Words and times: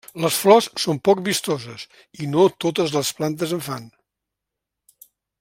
Les 0.23 0.37
flors 0.43 0.69
són 0.83 0.99
poc 1.09 1.21
vistoses 1.27 1.83
i 2.25 2.31
no 2.33 2.47
totes 2.65 2.97
les 2.97 3.13
plantes 3.21 3.55
en 3.59 3.63
fan. 3.71 3.87